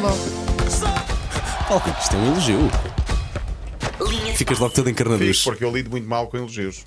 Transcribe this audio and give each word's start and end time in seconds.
Bom, 0.00 0.16
Oh, 1.68 2.00
isto 2.00 2.16
é 2.16 2.18
um 2.18 2.26
elogio. 2.32 2.70
Ficas 4.36 4.58
logo 4.58 4.72
todo 4.74 4.84
Fiz, 4.86 4.92
encarnaducho. 4.92 5.44
porque 5.44 5.64
eu 5.64 5.70
lido 5.70 5.90
muito 5.90 6.08
mal 6.08 6.26
com 6.28 6.36
elogios. 6.36 6.84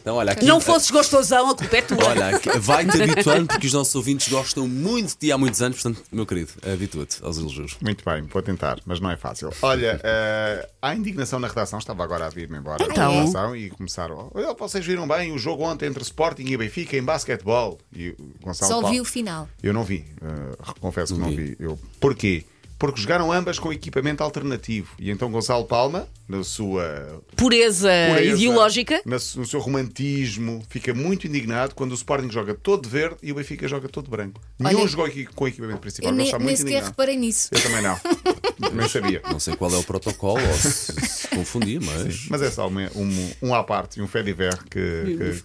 Então, 0.00 0.16
olha, 0.16 0.32
aqui, 0.32 0.44
Não 0.44 0.60
fosses 0.60 0.90
gostosão, 0.90 1.50
a 1.50 1.54
culpa 1.56 1.76
é 1.76 1.82
tua. 1.82 2.04
Olha, 2.04 2.28
aqui- 2.36 2.58
vai-te 2.58 3.02
habituando 3.02 3.46
porque 3.46 3.66
os 3.66 3.72
nossos 3.72 3.94
ouvintes 3.94 4.28
gostam 4.28 4.66
muito 4.66 5.10
de 5.10 5.16
ti 5.16 5.32
há 5.32 5.38
muitos 5.38 5.62
anos, 5.62 5.80
portanto, 5.80 6.04
meu 6.10 6.26
querido, 6.26 6.50
habitua-te 6.66 7.22
aos 7.24 7.38
elogios. 7.38 7.76
Muito 7.80 8.04
bem, 8.04 8.22
vou 8.22 8.42
tentar, 8.42 8.78
mas 8.84 9.00
não 9.00 9.10
é 9.10 9.16
fácil. 9.16 9.50
Olha, 9.62 10.00
eh, 10.02 10.68
há 10.82 10.94
indignação 10.94 11.38
na 11.38 11.48
redação, 11.48 11.78
estava 11.78 12.02
agora 12.02 12.26
a 12.26 12.28
vir-me 12.30 12.58
embora 12.58 12.78
da 12.84 12.92
Então? 12.92 13.12
redação 13.20 13.54
e 13.56 13.70
começaram. 13.70 14.30
Olha, 14.34 14.54
vocês 14.54 14.84
viram 14.84 15.06
bem 15.06 15.32
o 15.32 15.38
jogo 15.38 15.62
ontem 15.64 15.86
entre 15.86 16.02
Sporting 16.02 16.44
e 16.46 16.56
Benfica 16.56 16.96
em 16.96 17.02
basquetebol. 17.02 17.78
E 17.94 18.10
o 18.10 18.16
Gonçalo 18.42 18.72
só 18.72 18.80
Paulo- 18.80 18.88
vi 18.94 19.00
o 19.00 19.04
final. 19.04 19.48
Eu 19.62 19.72
não 19.72 19.84
vi, 19.84 20.04
eh, 20.22 20.56
confesso 20.80 21.14
que 21.14 21.20
não 21.20 21.30
Vi. 21.30 21.36
vi. 21.36 21.56
Eu, 21.60 21.78
porquê? 22.00 22.44
Porque 22.78 23.00
jogaram 23.00 23.32
ambas 23.32 23.58
com 23.58 23.72
equipamento 23.72 24.22
alternativo. 24.22 24.90
E 25.00 25.10
então 25.10 25.30
Gonçalo 25.30 25.64
Palma, 25.64 26.06
na 26.28 26.44
sua 26.44 27.22
Pureza, 27.34 27.90
pureza, 28.08 28.34
ideológica. 28.36 29.02
na 29.04 29.16
no 29.16 29.46
seu 29.46 29.58
romantismo, 29.60 30.62
fica 30.68 30.94
muito 30.94 31.26
indignado 31.26 31.74
quando 31.74 31.90
o 31.90 31.94
Sporting 31.94 32.30
joga 32.30 32.54
todo 32.54 32.82
de 32.84 32.88
verde 32.88 33.16
e 33.22 33.32
o 33.32 33.34
Benfica 33.34 33.66
joga 33.66 33.88
todo 33.88 34.04
de 34.04 34.10
branco. 34.10 34.40
Nenhum 34.58 34.78
Olha, 34.80 34.88
jogou 34.88 35.06
aqui 35.06 35.26
com 35.26 35.44
o 35.44 35.48
equipamento 35.48 35.80
principal. 35.80 36.10
Eu 36.10 36.16
nem, 36.16 36.30
nem 36.32 36.38
sequer 36.56 36.62
indignado. 36.62 36.86
reparei 36.86 37.16
nisso. 37.16 37.48
Eu 37.52 37.60
também 37.62 37.82
não. 37.82 37.98
Nem 38.74 38.88
sabia. 38.88 39.22
Não 39.30 39.38
sei 39.40 39.54
qual 39.56 39.72
é 39.72 39.76
o 39.76 39.84
protocolo 39.84 40.40
ou 40.44 40.54
se, 40.54 40.92
se 40.92 41.28
confundi, 41.28 41.78
mas. 41.80 42.26
Mas 42.28 42.42
é 42.42 42.50
só 42.50 42.66
uma- 42.66 42.90
um, 42.94 43.30
um 43.42 43.54
à 43.54 43.62
parte 43.62 43.98
e 44.00 44.02
um 44.02 44.06
fé 44.08 44.22
diver 44.22 44.56
que, 44.64 44.70
que, 45.16 45.44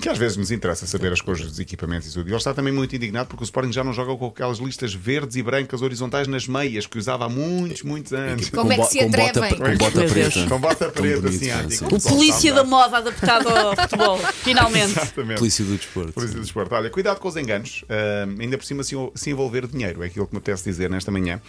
que 0.00 0.08
às 0.08 0.18
vezes 0.18 0.36
nos 0.36 0.50
interessa 0.50 0.86
saber 0.86 1.12
as 1.12 1.20
coisas 1.20 1.46
dos 1.46 1.58
equipamentos 1.58 2.08
e 2.08 2.12
tudo. 2.12 2.28
E 2.28 2.30
ele 2.30 2.36
está 2.36 2.52
também 2.54 2.72
muito 2.72 2.94
indignado 2.94 3.28
porque 3.28 3.42
o 3.42 3.46
Sporting 3.46 3.72
já 3.72 3.82
não 3.84 3.92
joga 3.92 4.16
com 4.16 4.26
aquelas 4.26 4.58
listas 4.58 4.94
verdes 4.94 5.36
e 5.36 5.42
brancas 5.42 5.82
horizontais 5.82 6.26
nas 6.28 6.46
meias 6.46 6.86
que 6.86 6.98
usava 6.98 7.24
há 7.26 7.28
muitos, 7.28 7.82
muitos 7.82 8.12
anos. 8.12 8.50
Como 8.50 8.72
é 8.72 8.76
que 8.76 8.84
se 8.84 9.04
bota, 9.04 9.44
atrevem? 9.46 9.58
com 9.58 9.76
bota 9.84 9.98
Meu 9.98 10.08
Deus. 10.10 10.32
preta. 10.34 10.48
Com 10.48 10.58
bota 10.60 10.88
preta, 10.90 11.20
bonito, 11.20 11.44
assim, 11.44 11.70
sim. 11.70 11.84
O 11.86 12.00
polícia 12.00 12.52
da 12.54 12.64
moda 12.64 12.98
adaptado 12.98 13.48
ao 13.48 13.76
futebol, 13.76 14.18
finalmente. 14.42 14.90
Exatamente. 14.92 15.38
Polícia 15.38 15.64
do 15.64 15.76
desporto. 15.76 16.12
Polícia 16.12 16.36
do 16.36 16.42
Desporto. 16.42 16.74
Olha, 16.74 16.90
cuidado 16.90 17.18
com 17.20 17.28
os 17.28 17.36
enganos, 17.36 17.84
ah, 17.88 18.26
ainda 18.40 18.56
por 18.58 18.64
cima 18.64 18.82
se, 18.82 18.94
se 19.14 19.30
envolver 19.30 19.66
dinheiro, 19.66 20.02
é 20.02 20.06
aquilo 20.06 20.26
que 20.26 20.32
me 20.34 20.38
apetece 20.38 20.64
dizer 20.64 20.88
nesta 20.90 21.10
manhã. 21.10 21.40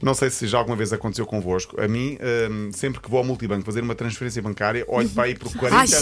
Não 0.00 0.14
sei 0.14 0.30
se 0.30 0.46
já 0.46 0.58
alguma 0.58 0.76
vez 0.76 0.92
aconteceu 0.92 1.26
convosco. 1.26 1.80
A 1.80 1.88
mim, 1.88 2.16
ah, 2.20 2.70
sempre 2.76 3.00
que 3.00 3.10
vou 3.10 3.18
ao 3.18 3.24
multibanco 3.24 3.64
fazer 3.64 3.82
uma 3.82 3.94
transferência 3.94 4.40
bancária, 4.42 4.84
olho 4.88 5.08
para 5.08 5.24
aí 5.24 5.34
por 5.34 5.52
40 5.54 5.76
Ai, 5.80 5.86
sim, 5.86 5.96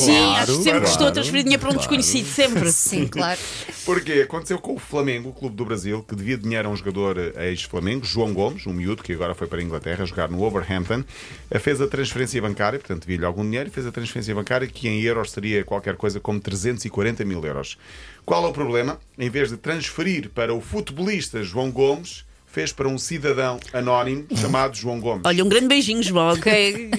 que 0.46 0.52
sempre 0.62 0.80
Para- 0.80 0.90
estou 0.90 1.06
a 1.06 1.10
transferir 1.10 1.42
dinheiro 1.42 1.62
para 1.66 1.74
um 1.74 1.76
desconhecido, 1.76 2.26
sempre. 2.26 2.70
Sim, 2.70 3.06
claro. 3.06 3.38
Porque 3.84 4.12
aconteceu 4.12 4.58
com 4.58 4.74
o 4.74 4.78
Flamengo, 4.78 5.30
o 5.30 5.32
clube 5.32 5.56
do 5.56 5.64
Brasil, 5.64 6.02
que 6.02 6.14
devia 6.14 6.38
dinheiro 6.38 6.68
a 6.68 6.70
um 6.70 6.76
jogador 6.76 7.18
ex-Flamengo, 7.36 8.04
João 8.04 8.32
Gomes, 8.32 8.66
um 8.66 8.72
miúdo 8.72 9.02
que 9.02 9.12
agora 9.12 9.34
foi 9.34 9.46
para 9.46 9.58
a 9.58 9.62
Inglaterra 9.62 10.04
jogar 10.04 10.30
no 10.30 10.42
Overhampton, 10.42 11.02
eh, 11.50 11.58
fez 11.58 11.80
a 11.80 11.86
transferência 11.86 12.40
bancária, 12.40 12.78
portanto 12.78 13.02
devia-lhe 13.02 13.24
algum 13.24 13.42
dinheiro, 13.42 13.70
fez 13.70 13.86
a 13.86 13.92
transferência 13.92 14.34
bancária 14.34 14.66
que 14.66 14.88
em 14.88 15.00
euros 15.00 15.30
seria 15.30 15.64
qualquer 15.64 15.96
coisa 15.96 16.20
como 16.20 16.40
340 16.40 17.24
mil 17.24 17.44
euros. 17.44 17.76
Qual 18.24 18.44
é 18.44 18.48
o 18.48 18.52
problema? 18.52 18.98
Em 19.18 19.30
vez 19.30 19.50
de 19.50 19.56
transferir 19.56 20.30
para 20.30 20.54
o 20.54 20.60
futebolista 20.60 21.42
João 21.42 21.70
Gomes, 21.70 22.24
fez 22.56 22.72
para 22.72 22.88
um 22.88 22.96
cidadão 22.96 23.60
anónimo 23.70 24.24
chamado 24.34 24.74
João 24.74 24.98
Gomes. 24.98 25.20
Olha, 25.26 25.44
um 25.44 25.48
grande 25.48 25.68
beijinho, 25.68 26.02
João, 26.02 26.32
ok? 26.32 26.90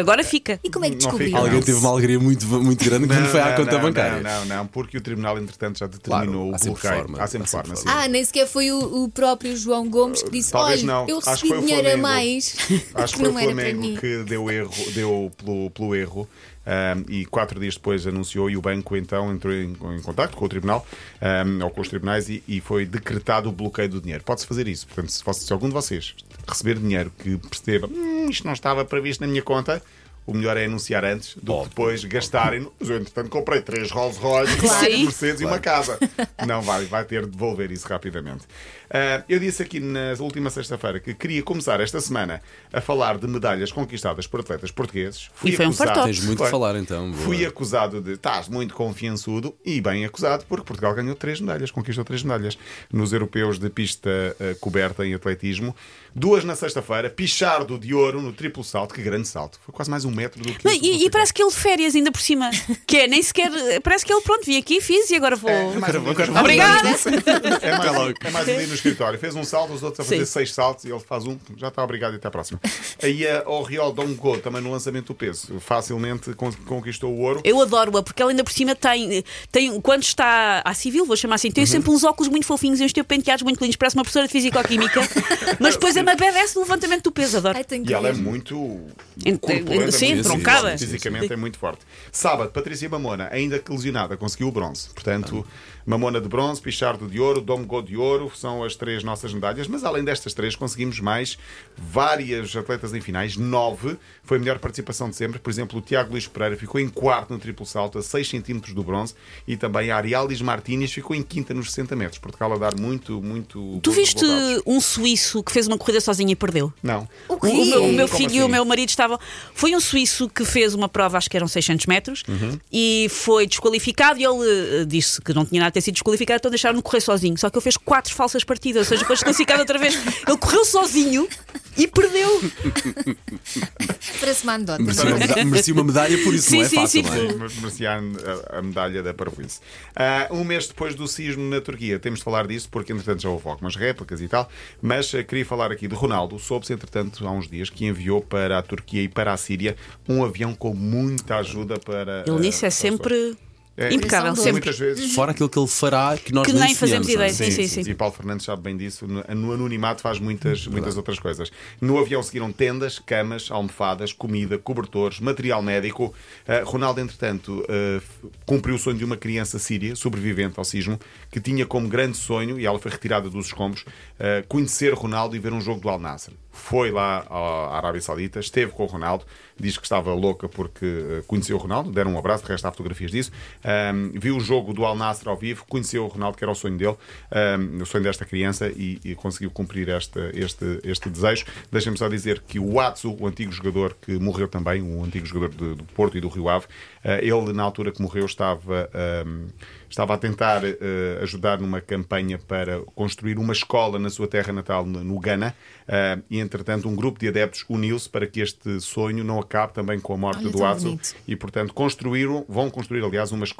Agora 0.00 0.24
fica. 0.24 0.58
E 0.64 0.70
como 0.70 0.86
é 0.86 0.90
que 0.90 0.96
fica. 0.96 1.36
Alguém 1.36 1.60
teve 1.60 1.76
uma 1.78 1.90
alegria 1.90 2.18
muito, 2.18 2.46
muito 2.46 2.82
grande 2.82 3.06
quando 3.06 3.20
Não, 3.20 3.28
foi 3.28 3.40
à 3.40 3.50
não, 3.50 3.56
conta 3.56 3.72
não, 3.72 3.80
bancária. 3.82 4.22
Não, 4.22 4.46
não, 4.46 4.56
não, 4.56 4.66
porque 4.66 4.96
o 4.96 5.00
tribunal, 5.02 5.36
entretanto, 5.36 5.78
já 5.78 5.86
determinou 5.86 6.48
Claro, 6.48 6.64
o 6.64 6.66
bloqueio. 6.72 6.94
forma, 6.94 7.22
há 7.22 7.26
sempre 7.26 7.46
há 7.46 7.50
sempre 7.50 7.76
forma. 7.76 8.00
Ah, 8.00 8.08
nem 8.08 8.24
sequer 8.24 8.46
foi 8.46 8.72
o, 8.72 9.04
o 9.04 9.10
próprio 9.10 9.54
João 9.54 9.90
Gomes 9.90 10.22
que 10.22 10.30
disse: 10.30 10.52
Talvez 10.52 10.82
Olha, 10.82 10.86
não. 10.86 11.06
eu 11.06 11.18
Acho 11.18 11.42
que 11.42 11.48
recebi 11.48 11.66
dinheiro 11.66 11.92
a 11.92 11.96
mais 11.98 12.56
Acho 12.94 13.12
que 13.12 13.20
foi 13.20 13.28
o 13.28 13.32
Flamengo 13.34 14.00
que 14.00 14.22
deu, 14.24 14.50
erro, 14.50 14.72
deu 14.94 15.30
pelo, 15.36 15.70
pelo 15.70 15.94
erro 15.94 16.28
ahm, 16.68 17.02
e 17.08 17.24
quatro 17.24 17.58
dias 17.58 17.74
depois 17.76 18.06
anunciou 18.06 18.50
e 18.50 18.56
o 18.56 18.60
banco 18.60 18.94
então 18.94 19.32
entrou 19.32 19.54
em, 19.54 19.72
em 19.72 20.02
contato 20.02 20.36
com 20.36 20.44
o 20.44 20.48
tribunal 20.48 20.86
ahm, 21.20 21.62
ou 21.64 21.70
com 21.70 21.80
os 21.80 21.88
tribunais 21.88 22.28
e, 22.28 22.42
e 22.46 22.60
foi 22.60 22.84
decretado 22.84 23.48
o 23.48 23.52
bloqueio 23.52 23.88
do 23.88 24.00
dinheiro. 24.00 24.22
Pode-se 24.22 24.46
fazer 24.46 24.68
isso. 24.68 24.86
Portanto, 24.86 25.08
se, 25.10 25.24
fosse- 25.24 25.46
se 25.46 25.52
algum 25.52 25.68
de 25.68 25.72
vocês 25.74 26.14
receber 26.46 26.78
dinheiro 26.78 27.10
que 27.18 27.38
perceba 27.38 27.88
"Hum, 27.90 28.28
isto 28.28 28.44
não 28.46 28.52
estava 28.52 28.84
previsto 28.84 29.22
na 29.22 29.26
minha 29.26 29.42
conta. 29.42 29.82
O 30.28 30.34
melhor 30.34 30.58
é 30.58 30.66
anunciar 30.66 31.06
antes 31.06 31.34
do 31.42 31.62
que 31.62 31.68
depois 31.70 32.04
gastarem. 32.04 32.68
Mas 32.78 32.90
eu, 32.90 32.98
entretanto, 32.98 33.30
comprei 33.30 33.62
três 33.62 33.90
Rolls 33.90 34.18
Royce, 34.20 34.58
Claro. 34.58 34.84
Sim. 34.86 35.04
Mercedes 35.04 35.40
e 35.40 35.44
uma 35.46 35.58
casa. 35.58 35.98
Não 36.46 36.60
vai, 36.60 36.84
vai 36.84 37.02
ter 37.06 37.24
de 37.24 37.30
devolver 37.30 37.72
isso 37.72 37.88
rapidamente. 37.88 38.44
Ah, 38.90 39.22
eu 39.26 39.38
disse 39.38 39.62
aqui 39.62 39.80
na 39.80 40.12
última 40.20 40.50
sexta-feira 40.50 41.00
que 41.00 41.14
queria 41.14 41.42
começar 41.42 41.80
esta 41.80 41.98
semana 42.00 42.42
a 42.70 42.78
falar 42.80 43.16
de 43.16 43.26
medalhas 43.26 43.72
conquistadas 43.72 44.26
por 44.26 44.40
atletas 44.40 44.70
portugueses. 44.70 45.30
Fui 45.34 45.50
E 45.50 45.56
foi 45.56 45.64
um 45.64 45.68
acusado- 45.70 45.88
fartote. 45.94 46.12
Tens 46.14 46.24
muito 46.26 46.38
Foi. 46.40 46.50
falar 46.50 46.76
então. 46.76 47.10
boa. 47.10 47.22
Fui 47.24 47.46
acusado 47.46 48.00
de 48.02 48.12
estás 48.12 48.48
muito 48.48 48.74
confiançudo 48.74 49.54
e 49.64 49.80
bem 49.80 50.04
acusado, 50.04 50.44
porque 50.46 50.64
Portugal 50.66 50.94
ganhou 50.94 51.14
três 51.14 51.40
medalhas, 51.40 51.70
conquistou 51.70 52.04
três 52.04 52.22
medalhas 52.22 52.58
nos 52.92 53.14
europeus 53.14 53.58
de 53.58 53.70
pista 53.70 54.10
eh, 54.38 54.54
coberta 54.60 55.06
em 55.06 55.14
atletismo. 55.14 55.74
Duas 56.14 56.44
na 56.44 56.54
sexta-feira, 56.56 57.08
Pichardo 57.08 57.78
de 57.78 57.94
ouro 57.94 58.20
no 58.20 58.32
triplo 58.32 58.64
salto, 58.64 58.92
que 58.94 59.00
grande 59.02 59.26
salto, 59.28 59.58
foi 59.64 59.72
quase 59.74 59.90
mais 59.90 60.04
um 60.04 60.10
metro 60.18 60.42
do 60.42 60.52
que 60.52 60.64
Não, 60.64 60.72
e, 60.72 61.04
e 61.06 61.10
parece 61.10 61.32
que 61.32 61.42
ele 61.42 61.50
de 61.50 61.56
férias 61.56 61.94
ainda 61.94 62.12
por 62.12 62.20
cima. 62.20 62.50
Que 62.86 62.98
é, 62.98 63.06
nem 63.06 63.22
sequer. 63.22 63.50
Parece 63.82 64.04
que 64.04 64.12
ele, 64.12 64.20
pronto, 64.22 64.44
vim 64.44 64.56
aqui, 64.58 64.80
fiz 64.80 65.10
e 65.10 65.16
agora 65.16 65.36
vou. 65.36 65.50
É, 65.50 65.72
é 65.74 65.78
mais 65.78 65.94
um 65.94 66.00
no- 66.00 66.40
Obrigada! 66.40 66.88
É 66.88 67.78
mais, 67.78 68.14
é 68.24 68.30
mais 68.30 68.48
um 68.48 68.56
dia 68.56 68.66
no 68.66 68.74
escritório. 68.74 69.18
Fez 69.18 69.34
um 69.34 69.44
salto, 69.44 69.72
os 69.72 69.82
outros 69.82 70.00
a 70.00 70.04
fazer 70.04 70.24
Sim. 70.26 70.32
seis 70.32 70.52
saltos 70.52 70.84
e 70.84 70.90
ele 70.90 71.00
faz 71.00 71.24
um. 71.26 71.38
Já 71.56 71.68
está 71.68 71.82
obrigado 71.82 72.14
e 72.14 72.16
até 72.16 72.28
à 72.28 72.30
próxima. 72.30 72.60
Aí 73.02 73.26
a 73.26 73.48
Oriol 73.48 73.92
Dongo 73.92 74.38
também 74.38 74.60
no 74.62 74.70
lançamento 74.70 75.06
do 75.08 75.14
peso. 75.14 75.58
Facilmente 75.60 76.32
con- 76.34 76.52
conquistou 76.66 77.12
o 77.12 77.20
ouro. 77.20 77.40
Eu 77.44 77.60
adoro-a, 77.60 78.02
porque 78.02 78.20
ela 78.22 78.30
ainda 78.30 78.44
por 78.44 78.52
cima 78.52 78.74
tem, 78.74 79.24
tem. 79.50 79.80
Quando 79.80 80.02
está 80.02 80.62
à 80.64 80.74
civil, 80.74 81.04
vou 81.04 81.16
chamar 81.16 81.36
assim, 81.36 81.50
tem 81.50 81.64
Uhum. 81.64 81.68
sempre 81.70 81.90
uns 81.90 82.04
óculos 82.04 82.28
muito 82.30 82.46
fofinhos 82.46 82.80
e 82.80 82.84
uns 82.84 82.92
penteados 82.92 83.42
muito 83.42 83.60
lindos, 83.60 83.76
parece 83.76 83.96
uma 83.96 84.02
professora 84.02 84.26
de 84.26 84.32
Fisicoquímica, 84.32 85.00
mas 85.60 85.74
depois 85.74 85.96
é 85.96 86.02
uma 86.02 86.14
BDS 86.14 86.54
do 86.54 86.60
levantamento 86.60 87.04
do 87.04 87.12
peso, 87.12 87.36
adoro. 87.38 87.56
Ai, 87.56 87.64
E 87.86 87.92
ela 87.92 88.08
é 88.08 88.12
muito. 88.12 88.80
Ent- 89.24 89.40
corpulenta, 89.40 89.92
sim, 89.92 90.07
muito 90.14 90.28
troncada. 90.28 90.76
Fisicamente 90.78 91.32
é 91.32 91.36
muito 91.36 91.58
forte. 91.58 91.80
Sábado, 92.12 92.50
Patrícia 92.50 92.88
Mamona, 92.88 93.28
ainda 93.32 93.58
que 93.58 93.70
lesionada, 93.70 94.16
conseguiu 94.16 94.48
o 94.48 94.52
bronze. 94.52 94.88
Portanto, 94.94 95.46
Mamona 95.86 96.20
de 96.20 96.28
bronze, 96.28 96.60
Pichardo 96.60 97.06
de 97.08 97.18
ouro, 97.18 97.40
Domgo 97.40 97.80
de 97.82 97.96
ouro, 97.96 98.30
são 98.34 98.62
as 98.62 98.76
três 98.76 99.02
nossas 99.02 99.32
medalhas. 99.32 99.66
Mas 99.66 99.84
além 99.84 100.04
destas 100.04 100.34
três, 100.34 100.54
conseguimos 100.54 101.00
mais 101.00 101.38
várias 101.76 102.54
atletas 102.54 102.92
em 102.94 103.00
finais, 103.00 103.36
nove. 103.36 103.96
Foi 104.22 104.36
a 104.36 104.40
melhor 104.40 104.58
participação 104.58 105.08
de 105.08 105.16
sempre. 105.16 105.38
Por 105.38 105.50
exemplo, 105.50 105.78
o 105.78 105.82
Tiago 105.82 106.12
Luís 106.12 106.26
Pereira 106.26 106.56
ficou 106.56 106.80
em 106.80 106.88
quarto 106.88 107.32
no 107.32 107.38
triplo 107.38 107.64
salto, 107.64 107.98
a 107.98 108.02
6 108.02 108.28
centímetros 108.28 108.74
do 108.74 108.82
bronze. 108.82 109.14
E 109.46 109.56
também 109.56 109.90
a 109.90 109.96
Arialis 109.96 110.42
Martínez 110.42 110.92
ficou 110.92 111.16
em 111.16 111.22
quinta 111.22 111.54
nos 111.54 111.68
60 111.70 111.96
metros. 111.96 112.18
Portugal 112.18 112.52
a 112.52 112.58
dar 112.58 112.74
muito, 112.78 113.22
muito. 113.22 113.80
Tu 113.82 113.90
viste 113.90 114.24
resultados. 114.24 114.62
um 114.66 114.80
suíço 114.80 115.42
que 115.42 115.52
fez 115.52 115.66
uma 115.66 115.78
corrida 115.78 116.00
sozinho 116.00 116.30
e 116.30 116.36
perdeu? 116.36 116.72
Não. 116.82 117.08
O 117.28 117.34
O, 117.34 117.40
quê? 117.40 117.46
o 117.48 117.64
meu, 117.64 117.84
o 117.84 117.92
meu 117.92 118.06
Como 118.08 118.18
filho 118.18 118.32
e 118.34 118.38
assim? 118.38 118.42
o 118.42 118.48
meu 118.48 118.64
marido 118.64 118.88
estavam. 118.90 119.18
Foi 119.54 119.74
um 119.74 119.80
suíço 119.80 119.97
que 120.34 120.44
fez 120.44 120.74
uma 120.74 120.88
prova, 120.88 121.18
acho 121.18 121.28
que 121.30 121.36
eram 121.36 121.48
600 121.48 121.86
metros, 121.86 122.22
Uhum. 122.28 122.58
e 122.72 123.06
foi 123.10 123.46
desqualificado. 123.46 124.18
E 124.20 124.24
ele 124.24 124.82
eh, 124.82 124.84
disse 124.84 125.20
que 125.20 125.32
não 125.32 125.44
tinha 125.44 125.60
nada 125.60 125.68
a 125.68 125.72
ter 125.72 125.80
sido 125.80 125.94
desqualificado, 125.94 126.38
então 126.38 126.50
deixaram-no 126.50 126.82
correr 126.82 127.00
sozinho. 127.00 127.36
Só 127.38 127.48
que 127.50 127.56
ele 127.58 127.62
fez 127.62 127.76
quatro 127.76 128.14
falsas 128.14 128.44
partidas, 128.44 128.86
ou 128.86 128.88
seja, 128.96 129.04
foi 129.04 129.16
desqualificado 129.16 129.60
outra 129.60 129.78
vez. 129.78 129.94
Ele 130.26 130.36
correu 130.36 130.64
sozinho 130.64 131.28
e 131.76 131.86
perdeu. 131.86 132.40
Parece 134.28 134.42
uma 134.44 134.52
anedota. 134.54 134.82
Merecia 134.82 135.04
uma, 135.04 135.18
meda- 135.18 135.44
merecia 135.44 135.74
uma 135.74 135.84
medalha 135.84 136.18
por 136.22 136.34
isso, 136.34 136.50
Sim, 136.50 136.56
não 136.58 136.62
é 136.64 136.68
sim, 136.68 136.76
fácil, 136.76 137.04
sim. 137.04 137.08
não 137.38 137.44
é? 137.44 137.48
Sim, 137.48 137.60
merecia 137.60 137.90
a, 137.92 138.58
a 138.58 138.62
medalha 138.62 139.02
da 139.02 139.14
Parvoíce. 139.14 139.60
Ah, 139.96 140.28
um 140.30 140.44
mês 140.44 140.68
depois 140.68 140.94
do 140.94 141.08
sismo 141.08 141.42
na 141.48 141.60
Turquia, 141.60 141.98
temos 141.98 142.18
de 142.18 142.24
falar 142.24 142.46
disso, 142.46 142.68
porque 142.70 142.92
entretanto 142.92 143.22
já 143.22 143.28
houve 143.30 143.48
algumas 143.48 143.74
réplicas 143.74 144.20
e 144.20 144.28
tal, 144.28 144.48
mas 144.82 145.14
ah, 145.14 145.22
queria 145.22 145.46
falar 145.46 145.72
aqui 145.72 145.88
de 145.88 145.94
Ronaldo. 145.94 146.38
Soube-se, 146.38 146.72
entretanto, 146.72 147.26
há 147.26 147.30
uns 147.30 147.48
dias, 147.48 147.70
que 147.70 147.86
enviou 147.86 148.20
para 148.20 148.58
a 148.58 148.62
Turquia 148.62 149.02
e 149.02 149.08
para 149.08 149.32
a 149.32 149.36
Síria 149.36 149.76
um 150.08 150.22
avião 150.24 150.54
com 150.54 150.74
muita 150.74 151.36
ajuda 151.36 151.78
para. 151.78 152.24
Ele 152.26 152.36
ah, 152.36 152.40
nisso 152.40 152.66
é 152.66 152.68
para 152.68 152.68
as 152.68 152.74
pessoas. 152.80 153.47
É, 153.78 153.94
impecável, 153.94 154.34
sempre. 154.34 154.52
Muitas 154.52 154.76
vezes. 154.76 155.14
Fora 155.14 155.30
aquilo 155.30 155.48
que 155.48 155.56
ele 155.56 155.68
fará 155.68 156.18
que 156.18 156.34
nós 156.34 156.44
Que 156.44 156.52
nem, 156.52 156.64
nem 156.64 156.74
fazemos 156.74 157.08
ideia, 157.08 157.32
não 157.32 157.46
é? 157.46 157.50
sim, 157.50 157.68
sim. 157.68 157.88
E 157.88 157.94
Paulo 157.94 158.12
Fernandes 158.12 158.44
sabe 158.44 158.60
bem 158.60 158.76
disso. 158.76 159.06
No, 159.06 159.22
no 159.36 159.52
anonimato 159.52 160.02
faz 160.02 160.18
muitas, 160.18 160.66
muitas 160.66 160.96
outras 160.96 161.20
coisas. 161.20 161.52
No 161.80 161.96
avião 161.96 162.20
seguiram 162.20 162.50
tendas, 162.50 162.98
camas, 162.98 163.50
almofadas, 163.52 164.12
comida, 164.12 164.58
cobertores, 164.58 165.20
material 165.20 165.62
médico. 165.62 166.12
Uh, 166.46 166.68
Ronaldo, 166.68 167.00
entretanto, 167.00 167.64
uh, 167.64 168.30
cumpriu 168.44 168.74
o 168.74 168.78
sonho 168.78 168.98
de 168.98 169.04
uma 169.04 169.16
criança 169.16 169.60
síria, 169.60 169.94
sobrevivente 169.94 170.58
ao 170.58 170.64
sismo, 170.64 170.98
que 171.30 171.40
tinha 171.40 171.64
como 171.64 171.86
grande 171.88 172.16
sonho, 172.16 172.58
e 172.58 172.66
ela 172.66 172.80
foi 172.80 172.90
retirada 172.90 173.30
dos 173.30 173.46
escombros, 173.46 173.82
uh, 173.82 174.44
conhecer 174.48 174.92
Ronaldo 174.92 175.36
e 175.36 175.38
ver 175.38 175.52
um 175.52 175.60
jogo 175.60 175.80
do 175.80 175.88
Al 175.88 176.00
Nassr. 176.00 176.32
foi 176.50 176.90
lá 176.90 177.24
à 177.30 177.76
Arábia 177.76 178.00
Saudita, 178.00 178.40
esteve 178.40 178.72
com 178.72 178.82
o 178.82 178.86
Ronaldo, 178.86 179.24
diz 179.58 179.76
que 179.76 179.84
estava 179.84 180.12
louca 180.12 180.48
porque 180.48 181.22
conheceu 181.26 181.56
o 181.56 181.60
Ronaldo, 181.60 181.92
deram 181.92 182.14
um 182.14 182.18
abraço, 182.18 182.44
de 182.44 182.50
resto 182.50 182.66
há 182.66 182.70
fotografias 182.72 183.10
disso. 183.12 183.30
Ahm, 183.68 184.12
viu 184.14 184.36
o 184.36 184.40
jogo 184.40 184.72
do 184.72 184.84
Al 184.86 184.96
Nassr 184.96 185.28
ao 185.28 185.36
vivo, 185.36 185.64
conheceu 185.68 186.04
o 186.04 186.08
Ronaldo, 186.08 186.38
que 186.38 186.44
era 186.44 186.50
o 186.50 186.54
sonho 186.54 186.78
dele, 186.78 186.96
ahm, 187.30 187.82
o 187.82 187.84
sonho 187.84 188.04
desta 188.04 188.24
criança, 188.24 188.68
e, 188.74 188.98
e 189.04 189.14
conseguiu 189.14 189.50
cumprir 189.50 189.88
este, 189.90 190.18
este, 190.34 190.80
este 190.84 191.10
desejo. 191.10 191.44
Deixem-me 191.70 191.98
só 191.98 192.08
dizer 192.08 192.40
que 192.48 192.58
o 192.58 192.80
Atsu, 192.80 193.14
o 193.20 193.26
antigo 193.26 193.52
jogador 193.52 193.94
que 194.00 194.18
morreu 194.18 194.48
também, 194.48 194.80
o 194.80 195.04
antigo 195.04 195.26
jogador 195.26 195.54
de- 195.54 195.74
do 195.74 195.84
Porto 195.84 196.16
e 196.16 196.20
do 196.20 196.28
Rio 196.28 196.48
Ave, 196.48 196.64
eh, 197.04 197.20
ele, 197.22 197.52
na 197.52 197.62
altura 197.62 197.92
que 197.92 198.00
morreu, 198.00 198.24
estava, 198.24 198.88
ahm, 198.94 199.48
estava 199.90 200.14
a 200.14 200.18
tentar 200.18 200.62
eh, 200.64 201.18
ajudar 201.22 201.60
numa 201.60 201.80
campanha 201.80 202.38
para 202.38 202.80
construir 202.94 203.38
uma 203.38 203.52
escola 203.52 203.98
na 203.98 204.08
sua 204.08 204.26
terra 204.26 204.52
natal, 204.52 204.86
no, 204.86 205.18
Ghana, 205.18 205.54
ah, 205.88 206.18
e 206.30 206.38
entretanto 206.38 206.88
um 206.88 206.94
grupo 206.94 207.18
de 207.18 207.28
adeptos 207.28 207.64
uniu-se 207.68 208.08
para 208.08 208.26
que 208.26 208.40
este 208.40 208.80
sonho 208.80 209.24
não 209.24 209.38
acabe 209.40 209.72
também 209.72 209.98
com 209.98 210.12
a 210.14 210.16
morte 210.16 210.42
Olha, 210.44 210.50
do 210.52 210.64
Atsu 210.64 210.84
bonito. 210.84 211.14
e 211.26 211.34
portanto 211.36 211.72
construíram, 211.74 212.44
vão 212.48 212.70
construir 212.70 213.02
aliás 213.04 213.32
uma 213.32 213.44
escola 213.44 213.57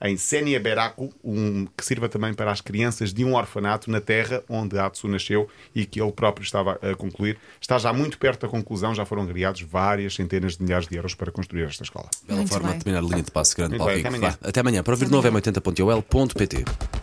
em 0.00 0.16
Senia 0.16 0.60
Beraco, 0.60 1.12
um, 1.24 1.66
que 1.76 1.84
sirva 1.84 2.08
também 2.08 2.32
para 2.32 2.50
as 2.50 2.60
crianças 2.60 3.12
de 3.12 3.24
um 3.24 3.34
orfanato 3.34 3.90
na 3.90 4.00
terra 4.00 4.42
onde 4.48 4.78
Atsu 4.78 5.08
nasceu 5.08 5.48
e 5.74 5.84
que 5.84 6.00
ele 6.00 6.12
próprio 6.12 6.44
estava 6.44 6.78
a 6.82 6.94
concluir. 6.94 7.38
Está 7.60 7.78
já 7.78 7.92
muito 7.92 8.18
perto 8.18 8.42
da 8.42 8.48
conclusão, 8.48 8.94
já 8.94 9.04
foram 9.04 9.26
criados 9.26 9.62
várias 9.62 10.14
centenas 10.14 10.56
de 10.56 10.62
milhares 10.62 10.86
de 10.86 10.96
euros 10.96 11.14
para 11.14 11.32
construir 11.32 11.64
esta 11.64 11.82
escola. 11.82 12.08
Bela 12.26 12.46
forma 12.46 12.68
bem. 12.68 12.78
de 12.78 12.84
terminar 12.84 13.04
a 13.04 13.10
linha 13.10 13.22
de 13.22 13.30
passo 13.30 13.56
grande 13.56 13.76
Paulo 13.78 13.92
Até 14.42 14.60
amanhã. 14.60 14.82
Para 14.82 14.94
ouvir 14.94 15.06
de 15.06 15.12
novo 15.12 15.26
é 15.26 15.30
80.ol.pt. 15.30 16.97